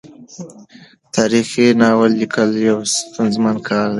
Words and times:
تاریخي 1.15 1.65
ناول 1.79 2.11
لیکل 2.21 2.49
یو 2.67 2.79
ستونزمن 2.93 3.55
کار 3.67 3.87
دی. 3.89 3.89